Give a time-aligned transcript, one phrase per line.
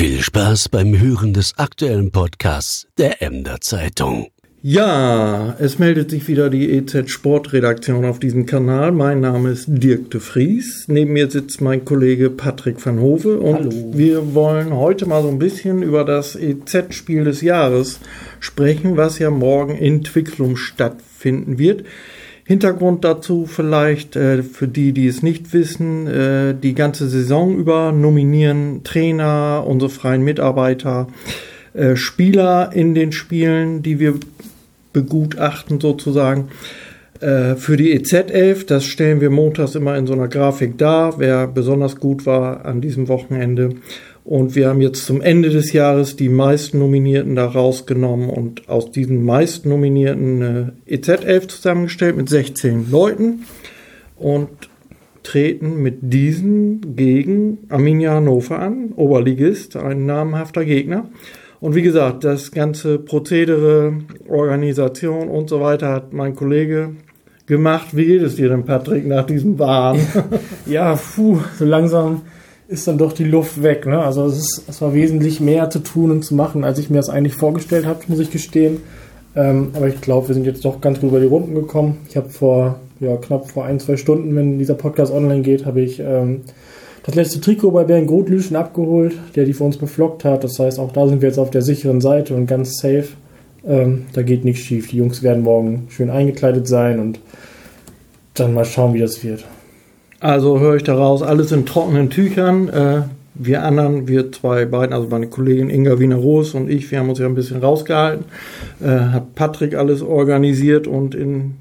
[0.00, 4.28] Viel Spaß beim Hören des aktuellen Podcasts der Emder Zeitung.
[4.62, 8.92] Ja, es meldet sich wieder die EZ Sportredaktion auf diesem Kanal.
[8.92, 10.86] Mein Name ist Dirk de Vries.
[10.88, 13.90] Neben mir sitzt mein Kollege Patrick van Hove und Hallo.
[13.92, 18.00] wir wollen heute mal so ein bisschen über das EZ-Spiel des Jahres
[18.38, 21.84] sprechen, was ja morgen in Twicklum stattfinden wird.
[22.50, 27.92] Hintergrund dazu vielleicht äh, für die, die es nicht wissen, äh, die ganze Saison über
[27.92, 31.06] nominieren Trainer, unsere freien Mitarbeiter,
[31.74, 34.14] äh, Spieler in den Spielen, die wir
[34.92, 36.48] begutachten sozusagen.
[37.20, 41.46] Äh, für die EZ11, das stellen wir montags immer in so einer Grafik dar, wer
[41.46, 43.76] besonders gut war an diesem Wochenende.
[44.24, 48.90] Und wir haben jetzt zum Ende des Jahres die meisten Nominierten da rausgenommen und aus
[48.90, 53.46] diesen meisten Nominierten eine EZ11 zusammengestellt mit 16 Leuten
[54.16, 54.48] und
[55.22, 61.08] treten mit diesen gegen Arminia Hannover an, Oberligist, ein namhafter Gegner.
[61.60, 66.92] Und wie gesagt, das ganze Prozedere, Organisation und so weiter hat mein Kollege
[67.46, 67.88] gemacht.
[67.92, 69.98] Wie geht es dir denn, Patrick, nach diesem Wahn?
[70.66, 72.22] Ja, puh, so langsam
[72.70, 73.84] ist dann doch die Luft weg.
[73.86, 73.98] Ne?
[73.98, 76.98] Also es, ist, es war wesentlich mehr zu tun und zu machen, als ich mir
[76.98, 78.78] das eigentlich vorgestellt habe, muss ich gestehen.
[79.34, 81.98] Ähm, aber ich glaube, wir sind jetzt doch ganz gut über die Runden gekommen.
[82.08, 85.80] Ich habe vor ja, knapp vor ein, zwei Stunden, wenn dieser Podcast online geht, habe
[85.80, 86.42] ich ähm,
[87.02, 90.44] das letzte Trikot bei Bernd Grotlüschen abgeholt, der die für uns beflockt hat.
[90.44, 93.08] Das heißt, auch da sind wir jetzt auf der sicheren Seite und ganz safe.
[93.66, 94.88] Ähm, da geht nichts schief.
[94.88, 97.20] Die Jungs werden morgen schön eingekleidet sein und
[98.34, 99.44] dann mal schauen, wie das wird.
[100.20, 102.68] Also höre ich daraus, alles in trockenen Tüchern.
[102.68, 103.02] Äh,
[103.34, 107.18] wir anderen, wir zwei beiden, also meine Kollegin Inga Wiener-Roos und ich, wir haben uns
[107.18, 108.26] ja ein bisschen rausgehalten.
[108.82, 111.54] Äh, hat Patrick alles organisiert und in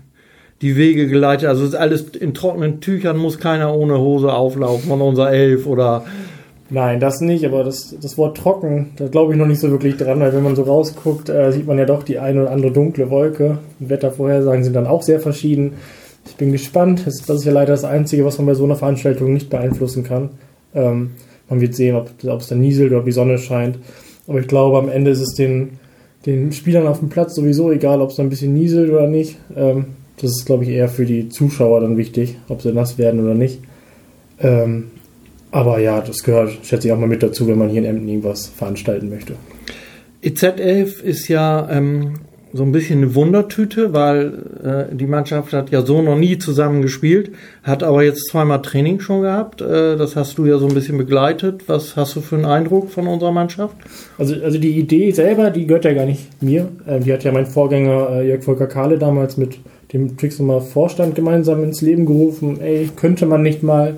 [0.62, 1.48] die Wege geleitet.
[1.48, 6.04] Also ist alles in trockenen Tüchern, muss keiner ohne Hose auflaufen von unser Elf oder
[6.72, 9.98] Nein, das nicht, aber das, das Wort trocken, da glaube ich noch nicht so wirklich
[9.98, 12.72] dran, weil wenn man so rausguckt, äh, sieht man ja doch die eine oder andere
[12.72, 13.58] dunkle Wolke.
[13.80, 15.74] Wettervorhersagen sind dann auch sehr verschieden.
[16.30, 17.04] Ich bin gespannt.
[17.06, 20.30] Das ist ja leider das Einzige, was man bei so einer Veranstaltung nicht beeinflussen kann.
[20.74, 21.12] Ähm,
[21.50, 23.80] man wird sehen, ob, ob es dann nieselt oder ob die Sonne scheint.
[24.28, 25.80] Aber ich glaube, am Ende ist es den,
[26.26, 29.38] den Spielern auf dem Platz sowieso egal, ob es ein bisschen nieselt oder nicht.
[29.56, 29.86] Ähm,
[30.22, 33.34] das ist, glaube ich, eher für die Zuschauer dann wichtig, ob sie nass werden oder
[33.34, 33.60] nicht.
[34.40, 34.92] Ähm,
[35.52, 38.08] aber ja, das gehört, schätze ich, auch mal mit dazu, wenn man hier in Emden
[38.08, 39.34] irgendwas veranstalten möchte.
[40.24, 42.16] EZ11 ist ja ähm,
[42.52, 46.82] so ein bisschen eine Wundertüte, weil äh, die Mannschaft hat ja so noch nie zusammen
[46.82, 47.32] gespielt,
[47.64, 49.62] hat aber jetzt zweimal Training schon gehabt.
[49.62, 51.64] Äh, das hast du ja so ein bisschen begleitet.
[51.68, 53.76] Was hast du für einen Eindruck von unserer Mannschaft?
[54.18, 56.70] Also, also die Idee selber, die gehört ja gar nicht mir.
[56.88, 59.60] Ähm, die hat ja mein Vorgänger äh, Jörg Volker Kahle damals mit
[59.94, 62.60] dem Trixnummer Vorstand gemeinsam ins Leben gerufen.
[62.62, 63.98] Ey, könnte man nicht mal.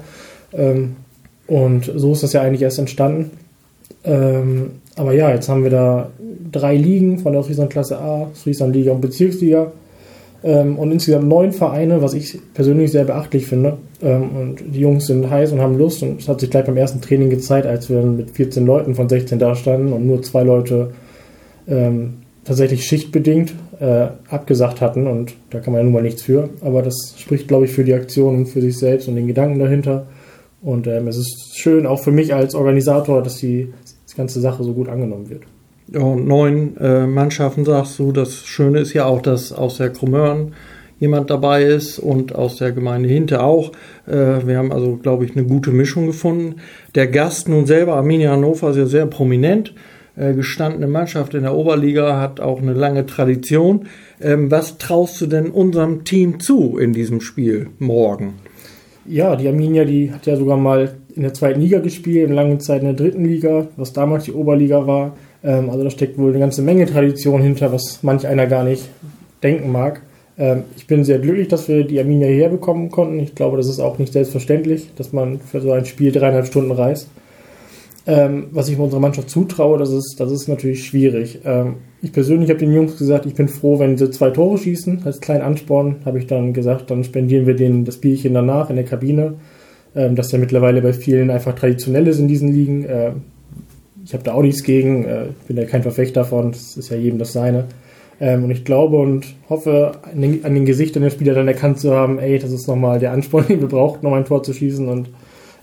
[0.54, 0.96] Ähm,
[1.48, 3.32] und so ist das ja eigentlich erst entstanden.
[4.04, 6.10] Ähm, aber ja, jetzt haben wir da
[6.52, 9.72] drei Ligen von der Friesland Klasse A, Friesland Liga und Bezirksliga.
[10.44, 13.78] Ähm, und insgesamt neun Vereine, was ich persönlich sehr beachtlich finde.
[14.02, 16.02] Ähm, und die Jungs sind heiß und haben Lust.
[16.02, 19.08] Und es hat sich gleich beim ersten Training gezeigt, als wir mit 14 Leuten von
[19.08, 20.92] 16 da standen und nur zwei Leute
[21.68, 22.14] ähm,
[22.44, 25.06] tatsächlich schichtbedingt äh, abgesagt hatten.
[25.06, 26.50] Und da kann man ja nun mal nichts für.
[26.62, 29.60] Aber das spricht, glaube ich, für die Aktion und für sich selbst und den Gedanken
[29.60, 30.08] dahinter.
[30.64, 33.74] Und ähm, es ist schön, auch für mich als Organisator, dass die,
[34.12, 35.44] die ganze Sache so gut angenommen wird.
[35.88, 38.12] Ja, und neun äh, Mannschaften sagst du.
[38.12, 40.54] Das Schöne ist ja auch, dass aus der Krumörn
[41.00, 43.72] jemand dabei ist und aus der Gemeinde Hinte auch.
[44.08, 46.58] Äh, wir haben also, glaube ich, eine gute Mischung gefunden.
[46.96, 49.74] Der Gast nun selber, Arminia Hannover, ist ja sehr prominent.
[50.16, 53.88] Äh, gestandene Mannschaft in der Oberliga hat auch eine lange Tradition.
[54.22, 58.36] Ähm, was traust du denn unserem Team zu in diesem Spiel morgen?
[59.06, 62.58] Ja, die Arminia, die hat ja sogar mal in der zweiten Liga gespielt, in lange
[62.58, 65.16] Zeit in der dritten Liga, was damals die Oberliga war.
[65.44, 68.90] Ähm, also da steckt wohl eine ganze Menge Tradition hinter, was manch einer gar nicht
[69.44, 70.02] denken mag.
[70.38, 73.20] Ähm, ich bin sehr glücklich, dass wir die Arminia hierher bekommen konnten.
[73.20, 76.72] Ich glaube, das ist auch nicht selbstverständlich, dass man für so ein Spiel dreieinhalb Stunden
[76.72, 77.08] reist.
[78.08, 81.40] Ähm, was ich unserer Mannschaft zutraue, das ist, das ist natürlich schwierig.
[81.46, 85.04] Ähm, ich persönlich habe den Jungs gesagt, ich bin froh, wenn sie zwei Tore schießen.
[85.06, 88.78] Als kleinen Ansporn habe ich dann gesagt, dann spendieren wir denen das Bierchen danach in
[88.78, 89.36] der Kabine.
[89.96, 92.86] Ähm, das ja mittlerweile bei vielen einfach traditionell ist in diesen Ligen.
[92.88, 93.22] Ähm,
[94.04, 96.98] ich habe da auch nichts gegen, äh, bin ja kein Verfechter davon, das ist ja
[96.98, 97.66] jedem das Seine.
[98.20, 101.80] Ähm, und ich glaube und hoffe, an den, an den Gesichtern der Spieler dann erkannt
[101.80, 104.54] zu haben, ey, das ist nochmal der Ansporn, den wir brauchen, um ein Tor zu
[104.54, 104.88] schießen.
[104.88, 105.10] Und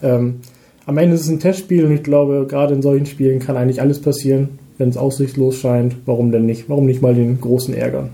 [0.03, 0.41] ähm,
[0.87, 3.81] am Ende ist es ein Testspiel und ich glaube, gerade in solchen Spielen kann eigentlich
[3.81, 4.59] alles passieren.
[4.77, 6.69] Wenn es aussichtslos scheint, warum denn nicht?
[6.69, 8.11] Warum nicht mal den großen ärgern?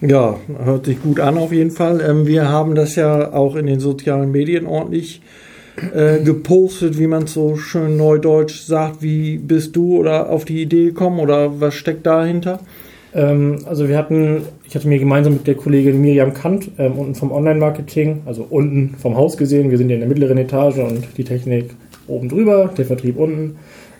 [0.00, 2.00] Ja, hört sich gut an auf jeden Fall.
[2.00, 5.20] Ähm, wir haben das ja auch in den sozialen Medien ordentlich
[5.94, 9.02] äh, gepostet, wie man so schön neudeutsch sagt.
[9.02, 12.60] Wie bist du oder auf die Idee gekommen oder was steckt dahinter?
[13.14, 17.14] Ähm, also wir hatten, ich hatte mir gemeinsam mit der Kollegin Miriam Kant ähm, unten
[17.14, 21.08] vom Online-Marketing, also unten vom Haus gesehen, wir sind ja in der mittleren Etage und
[21.18, 21.74] die Technik
[22.06, 23.56] oben drüber, der Vertrieb unten,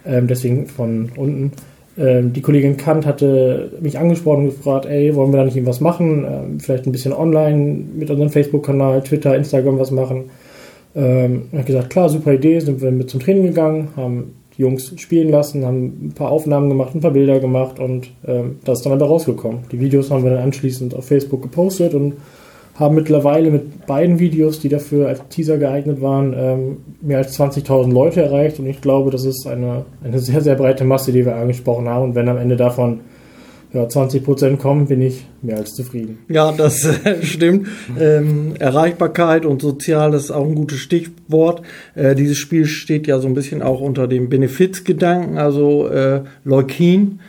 [0.07, 1.53] ähm, deswegen von unten.
[2.01, 5.81] Ähm, die Kollegin Kant hatte mich angesprochen und gefragt, ey, wollen wir da nicht irgendwas
[5.81, 6.25] machen?
[6.25, 10.31] Ähm, vielleicht ein bisschen online mit unserem Facebook-Kanal, Twitter, Instagram was machen.
[10.97, 14.93] Ähm, ich habe gesagt, klar, super Idee, sind wir mit zum Training gegangen, haben Jungs
[14.97, 18.85] spielen lassen, haben ein paar Aufnahmen gemacht, ein paar Bilder gemacht und ähm, das ist
[18.87, 19.61] dann aber rausgekommen.
[19.71, 22.15] Die Videos haben wir dann anschließend auf Facebook gepostet und
[22.81, 27.93] haben mittlerweile mit beiden Videos, die dafür als Teaser geeignet waren, ähm, mehr als 20.000
[27.93, 31.37] Leute erreicht und ich glaube, das ist eine, eine sehr, sehr breite Masse, die wir
[31.37, 33.01] angesprochen haben und wenn am Ende davon
[33.73, 36.19] ja, 20 Prozent kommen, bin ich mehr als zufrieden.
[36.29, 37.69] Ja, das äh, stimmt.
[37.99, 41.63] Ähm, Erreichbarkeit und sozial ist auch ein gutes Stichwort.
[41.95, 47.21] Äh, dieses Spiel steht ja so ein bisschen auch unter dem Benefizgedanken, also äh, Leukin.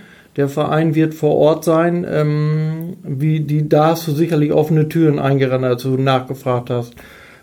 [0.41, 2.03] Der Verein wird vor Ort sein.
[2.11, 6.95] Ähm, wie die, da hast du sicherlich offene Türen eingerannt, als du nachgefragt hast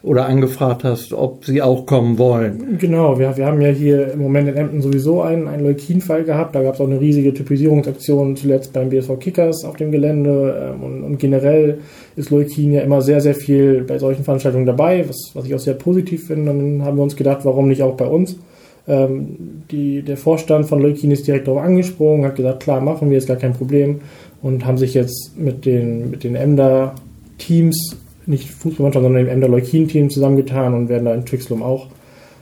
[0.03, 2.77] oder angefragt hast, ob sie auch kommen wollen.
[2.81, 6.57] Genau, wir, wir haben ja hier im Moment in Emden sowieso einen, einen Leukin-Fall gehabt.
[6.57, 10.73] Da gab es auch eine riesige Typisierungsaktion zuletzt beim BSV Kickers auf dem Gelände.
[10.75, 11.79] Ähm, und, und, generell
[12.17, 15.61] ist Leukin ja immer sehr, sehr viel bei solchen Veranstaltungen dabei, was, was ich auch
[15.61, 16.51] sehr positiv finde.
[16.51, 18.41] Und dann haben wir uns gedacht, warum nicht auch bei uns?
[18.89, 23.19] Ähm, die, der Vorstand von Leukin ist direkt darauf angesprungen, hat gesagt, klar, machen wir,
[23.19, 24.01] ist gar kein Problem.
[24.41, 26.95] Und haben sich jetzt mit den, mit den Emder
[27.39, 27.97] Teams
[28.27, 31.89] nicht Fußballmannschaft, sondern im Emder Leukin-Team zusammengetan und werden da in Twixlum auch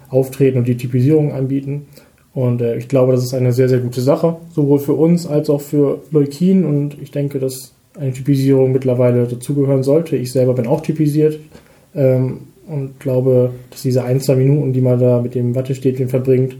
[0.08, 1.86] auftreten und die Typisierung anbieten.
[2.34, 5.48] Und äh, ich glaube, das ist eine sehr, sehr gute Sache, sowohl für uns als
[5.48, 6.64] auch für Leukin.
[6.64, 10.16] Und ich denke, dass eine Typisierung mittlerweile dazugehören sollte.
[10.16, 11.38] Ich selber bin auch typisiert
[11.94, 16.56] ähm, und glaube, dass diese ein, zwei Minuten, die man da mit dem Wattestäbchen verbringt,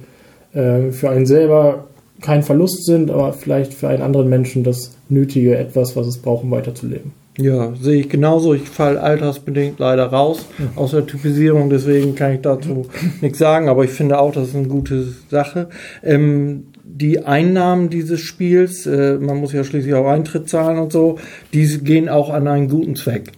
[0.53, 1.87] äh, für einen selber
[2.21, 6.45] kein Verlust sind, aber vielleicht für einen anderen Menschen das nötige etwas, was es braucht,
[6.45, 7.13] um weiterzuleben.
[7.39, 8.55] Ja, sehe ich genauso.
[8.55, 12.87] Ich falle altersbedingt leider raus aus der Typisierung, deswegen kann ich dazu
[13.21, 15.69] nichts sagen, aber ich finde auch, das ist eine gute Sache.
[16.03, 21.19] Ähm, die Einnahmen dieses Spiels, äh, man muss ja schließlich auch Eintritt zahlen und so,
[21.53, 23.33] diese gehen auch an einen guten Zweck.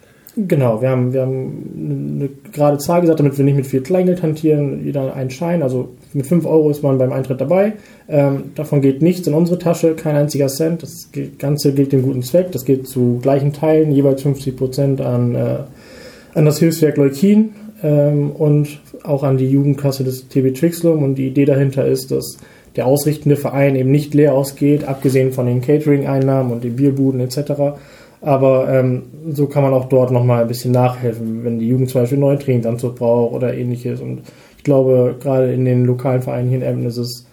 [0.46, 4.22] Genau, wir haben, wir haben eine gerade Zahl gesagt, damit wir nicht mit viel Kleingeld
[4.22, 7.72] hantieren, jeder einen Schein, also mit 5 Euro ist man beim Eintritt dabei.
[8.08, 10.84] Ähm, davon geht nichts in unsere Tasche, kein einziger Cent.
[10.84, 12.52] Das Ganze gilt dem guten Zweck.
[12.52, 15.58] Das geht zu gleichen Teilen, jeweils 50 Prozent an, äh,
[16.34, 17.50] an das Hilfswerk Leukin
[17.82, 21.02] ähm, und auch an die Jugendklasse des TB Trixlum.
[21.02, 22.38] Und die Idee dahinter ist, dass
[22.76, 27.78] der ausrichtende Verein eben nicht leer ausgeht, abgesehen von den Catering-Einnahmen und den Bierbuden etc.,
[28.20, 32.02] aber ähm, so kann man auch dort nochmal ein bisschen nachhelfen, wenn die Jugend zum
[32.02, 34.00] Beispiel neuen Trainingsanzug braucht oder ähnliches.
[34.00, 34.22] Und
[34.56, 37.26] ich glaube, gerade in den lokalen Vereinen hier in Emden ist es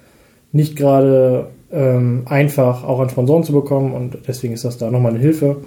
[0.52, 3.94] nicht gerade ähm, einfach, auch an Sponsoren zu bekommen.
[3.94, 5.58] Und deswegen ist das da nochmal eine Hilfe.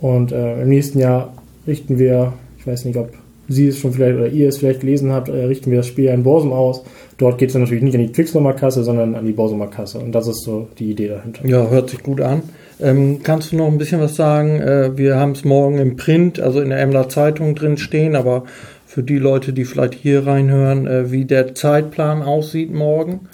[0.00, 1.32] Und äh, im nächsten Jahr
[1.66, 3.10] richten wir, ich weiß nicht, ob
[3.48, 6.06] Sie es schon vielleicht oder ihr es vielleicht gelesen habt, äh, richten wir das Spiel
[6.06, 6.84] in Borsum aus.
[7.18, 9.98] Dort geht es natürlich nicht an die Twixnummer Kasse, sondern an die Borsumer Kasse.
[9.98, 11.44] Und das ist so die Idee dahinter.
[11.46, 12.42] Ja, hört sich gut an.
[12.82, 14.60] Ähm, kannst du noch ein bisschen was sagen?
[14.60, 18.44] Äh, wir haben es morgen im Print, also in der Emler Zeitung drin stehen, aber
[18.86, 23.28] für die Leute, die vielleicht hier reinhören, äh, wie der Zeitplan aussieht morgen.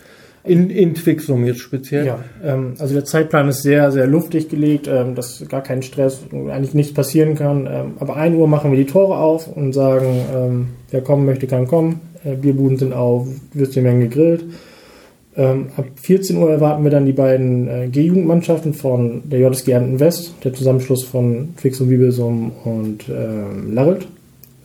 [0.45, 2.07] In, in Twixum jetzt speziell?
[2.07, 6.21] Ja, ähm, also der Zeitplan ist sehr, sehr luftig gelegt, ähm, dass gar kein Stress,
[6.33, 7.67] eigentlich nichts passieren kann.
[7.67, 11.49] Ähm, aber 1 Uhr machen wir die Tore auf und sagen, ähm, wer kommen möchte,
[11.49, 12.01] kann kommen.
[12.25, 14.45] Äh, Bierbuden sind auf, Würstchen werden gegrillt.
[15.37, 20.01] Ähm, ab 14 Uhr erwarten wir dann die beiden äh, G-Jugendmannschaften von der JSG Ernten
[20.01, 24.07] West, der Zusammenschluss von Twixum, Bibelsum und ähm, Larrelt.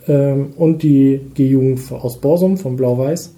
[0.08, 3.34] Ähm, und die G-Jugend aus Borsum von Blau-Weiß.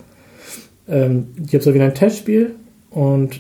[0.90, 2.52] Ähm, jetzt wieder ein Testspiel
[2.92, 3.40] und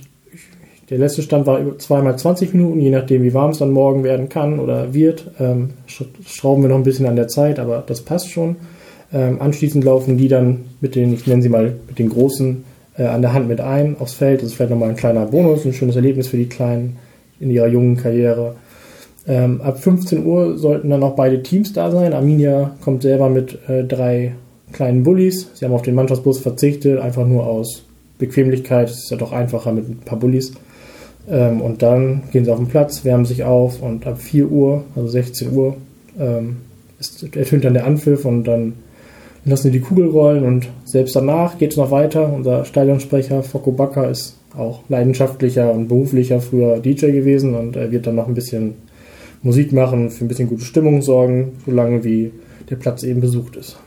[0.90, 4.28] der letzte Stand war zweimal 20 Minuten, je nachdem wie warm es dann morgen werden
[4.28, 5.32] kann oder wird.
[5.40, 8.56] Ähm, schrauben wir noch ein bisschen an der Zeit, aber das passt schon.
[9.14, 12.64] Ähm, anschließend laufen die dann mit den, ich nenne sie mal, mit den großen
[12.98, 14.42] äh, an der Hand mit ein aufs Feld.
[14.42, 16.98] Das ist vielleicht nochmal ein kleiner Bonus, ein schönes Erlebnis für die Kleinen
[17.40, 18.56] in ihrer jungen Karriere.
[19.28, 22.14] Ähm, ab 15 Uhr sollten dann auch beide Teams da sein.
[22.14, 24.34] Arminia kommt selber mit äh, drei
[24.72, 25.50] kleinen Bullies.
[25.54, 27.84] Sie haben auf den Mannschaftsbus verzichtet, einfach nur aus
[28.18, 28.90] Bequemlichkeit.
[28.90, 30.54] Es ist ja doch einfacher mit ein paar Bullies.
[31.30, 34.84] Ähm, und dann gehen sie auf den Platz, wärmen sich auf und ab 4 Uhr,
[34.96, 35.78] also 16 Uhr,
[36.20, 36.58] ähm,
[37.00, 38.74] ist, ertönt dann der Anpfiff und dann
[39.46, 42.32] lassen sie die Kugel rollen und selbst danach geht es noch weiter.
[42.34, 48.08] Unser Stadionsprecher Foko Bakker ist auch leidenschaftlicher und beruflicher früher DJ gewesen und er wird
[48.08, 48.76] dann noch ein bisschen
[49.42, 52.32] Musik machen, für ein bisschen gute Stimmung sorgen, solange wie
[52.70, 53.78] der Platz eben besucht ist.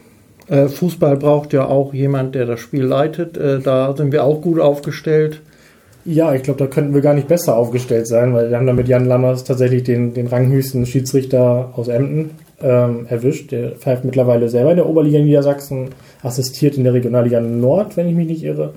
[0.48, 3.36] Äh, Fußball braucht ja auch jemand, der das Spiel leitet.
[3.36, 5.40] Äh, da sind wir auch gut aufgestellt.
[6.04, 8.72] Ja, ich glaube, da könnten wir gar nicht besser aufgestellt sein, weil wir haben da
[8.72, 13.52] mit Jan Lammers tatsächlich den, den ranghöchsten Schiedsrichter aus Emden ähm, erwischt.
[13.52, 15.90] Der pfeift mittlerweile selber in der Oberliga Niedersachsen,
[16.22, 18.72] assistiert in der Regionalliga Nord, wenn ich mich nicht irre.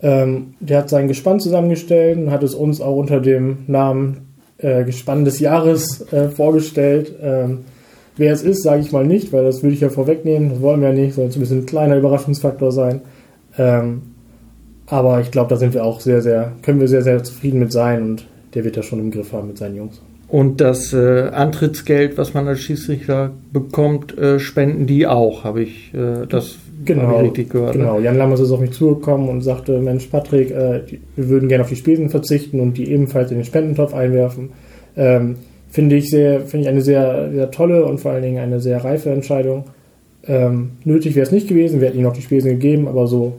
[0.00, 4.84] Ähm, der hat sein Gespann zusammengestellt und hat es uns auch unter dem Namen äh,
[4.84, 7.14] Gespann des Jahres äh, vorgestellt.
[7.22, 7.60] Ähm,
[8.16, 10.50] wer es ist, sage ich mal nicht, weil das würde ich ja vorwegnehmen.
[10.50, 13.00] Das wollen wir ja nicht, soll ein bisschen ein kleiner Überraschungsfaktor sein.
[13.58, 14.02] Ähm,
[14.86, 17.72] aber ich glaube, da sind wir auch sehr, sehr, können wir sehr, sehr zufrieden mit
[17.72, 20.00] sein und der wird das schon im Griff haben mit seinen Jungs.
[20.28, 25.94] Und das äh, Antrittsgeld, was man als Schiedsrichter bekommt, äh, spenden die auch, habe ich
[25.94, 27.76] äh, das genau, ich richtig gehört.
[27.76, 27.82] Ne?
[27.82, 28.04] Genau, ne?
[28.04, 30.80] Jan Lammers ist auf mich zugekommen und sagte, Mensch Patrick, äh,
[31.14, 34.50] wir würden gerne auf die Spesen verzichten und die ebenfalls in den Spendentopf einwerfen.
[34.96, 35.36] Ähm,
[35.70, 38.82] finde ich sehr, finde ich eine sehr, sehr tolle und vor allen Dingen eine sehr
[38.82, 39.64] reife Entscheidung.
[40.26, 43.34] Ähm, nötig wäre es nicht gewesen, wir hätten ihnen auch die Spesen gegeben, aber so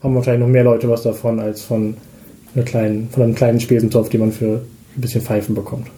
[0.00, 1.94] haben wahrscheinlich noch mehr Leute was davon als von,
[2.54, 4.60] einer kleinen, von einem kleinen Spesentopf, den man für
[4.96, 5.88] ein bisschen Pfeifen bekommt.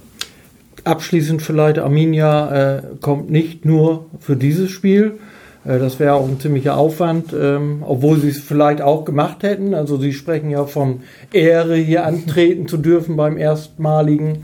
[0.84, 5.18] Abschließend vielleicht, Arminia äh, kommt nicht nur für dieses Spiel.
[5.64, 9.74] Äh, das wäre auch ein ziemlicher Aufwand, ähm, obwohl sie es vielleicht auch gemacht hätten.
[9.74, 11.00] Also sie sprechen ja von
[11.32, 14.42] Ehre, hier antreten zu dürfen beim erstmaligen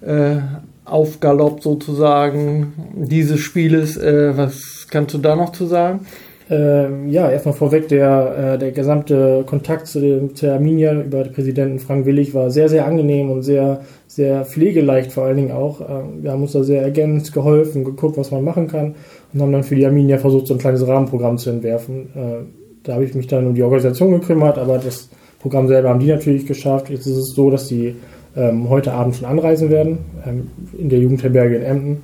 [0.00, 0.36] äh,
[0.84, 3.96] Aufgalopp sozusagen dieses Spieles.
[3.96, 6.06] Äh, was kannst du da noch zu sagen?
[6.50, 11.32] Ähm, ja, erstmal vorweg, der, äh, der gesamte Kontakt zu, dem, zu Arminia über den
[11.32, 15.80] Präsidenten Frank Willig war sehr, sehr angenehm und sehr, sehr pflegeleicht vor allen Dingen auch.
[15.80, 18.94] Ähm, wir haben uns da sehr ergänzt, geholfen, geguckt, was man machen kann
[19.32, 22.08] und haben dann für die Arminia versucht, so ein kleines Rahmenprogramm zu entwerfen.
[22.14, 22.44] Äh,
[22.82, 25.08] da habe ich mich dann um die Organisation gekümmert, aber das
[25.38, 26.90] Programm selber haben die natürlich geschafft.
[26.90, 27.94] Jetzt ist es so, dass die
[28.36, 32.02] ähm, heute Abend schon anreisen werden ähm, in der Jugendherberge in Emden.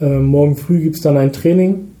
[0.00, 1.91] Ähm, morgen früh gibt es dann ein Training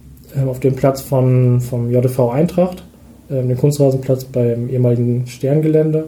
[0.46, 2.84] auf dem Platz von, vom JV Eintracht,
[3.30, 6.06] ähm, dem Kunstrasenplatz beim ehemaligen Sterngelände.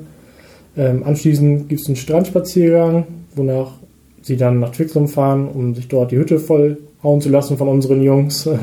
[0.76, 3.72] Ähm, anschließend gibt es einen Strandspaziergang, wonach
[4.22, 7.68] sie dann nach Twixum fahren, um sich dort die Hütte voll hauen zu lassen von
[7.68, 8.48] unseren Jungs.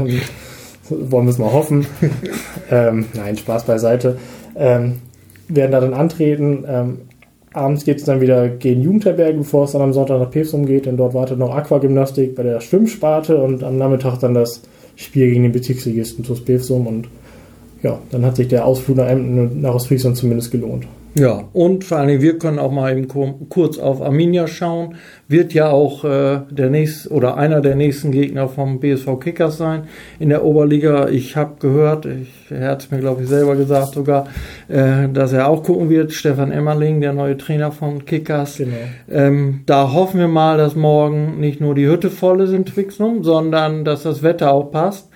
[0.90, 1.86] wollen wir es mal hoffen.
[2.72, 4.18] ähm, nein, Spaß beiseite.
[4.56, 5.00] Ähm,
[5.48, 6.66] werden da dann antreten.
[6.68, 6.98] Ähm,
[7.54, 10.86] abends geht es dann wieder gegen Jugendherberge, bevor es dann am Sonntag nach Pevsum geht,
[10.86, 14.62] denn dort wartet noch Aquagymnastik bei der Schwimmsparte und am Nachmittag dann das
[15.02, 17.08] Spiel gegen den Bezirksligisten TuS Bevsum und
[17.84, 20.86] ja, dann hat sich der Ausflug nach Emden und nach Ostfriesland zumindest gelohnt.
[21.14, 23.08] Ja, und vor allem wir können auch mal eben
[23.50, 24.96] kurz auf Arminia schauen.
[25.28, 29.84] Wird ja auch äh, der nächste oder einer der nächsten Gegner vom BSV Kickers sein
[30.20, 31.10] in der Oberliga.
[31.10, 34.28] Ich habe gehört, ich, er hat es mir glaube ich selber gesagt sogar,
[34.70, 36.14] äh, dass er auch gucken wird.
[36.14, 38.58] Stefan Emmerling, der neue Trainer von Kickers.
[38.58, 38.72] Genau.
[39.12, 43.26] Ähm, da hoffen wir mal, dass morgen nicht nur die Hütte voll ist in Twixnum,
[43.26, 45.10] sondern dass das Wetter auch passt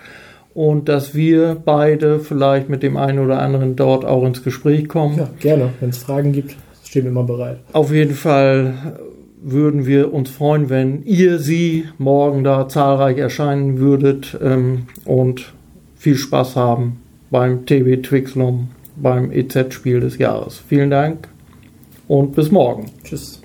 [0.56, 5.18] und dass wir beide vielleicht mit dem einen oder anderen dort auch ins Gespräch kommen.
[5.18, 5.68] Ja, gerne.
[5.80, 7.58] Wenn es Fragen gibt, stehen wir immer bereit.
[7.74, 8.96] Auf jeden Fall
[9.42, 15.52] würden wir uns freuen, wenn ihr sie morgen da zahlreich erscheinen würdet ähm, und
[15.94, 20.62] viel Spaß haben beim TB Twixlum, beim EZ-Spiel des Jahres.
[20.66, 21.28] Vielen Dank
[22.08, 22.86] und bis morgen.
[23.04, 23.42] Tschüss.